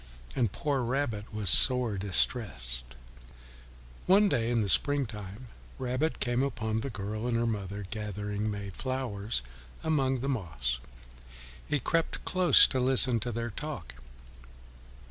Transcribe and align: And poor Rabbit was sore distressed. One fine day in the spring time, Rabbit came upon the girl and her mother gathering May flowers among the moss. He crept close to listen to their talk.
And 0.35 0.51
poor 0.51 0.81
Rabbit 0.83 1.31
was 1.31 1.51
sore 1.51 1.95
distressed. 1.95 2.95
One 4.07 4.23
fine 4.23 4.29
day 4.29 4.49
in 4.49 4.61
the 4.61 4.67
spring 4.67 5.05
time, 5.05 5.49
Rabbit 5.77 6.19
came 6.19 6.41
upon 6.41 6.79
the 6.81 6.89
girl 6.89 7.27
and 7.27 7.37
her 7.37 7.45
mother 7.45 7.85
gathering 7.91 8.49
May 8.49 8.71
flowers 8.71 9.43
among 9.83 10.21
the 10.21 10.27
moss. 10.27 10.79
He 11.67 11.79
crept 11.79 12.25
close 12.25 12.65
to 12.65 12.79
listen 12.79 13.19
to 13.19 13.31
their 13.31 13.51
talk. 13.51 13.93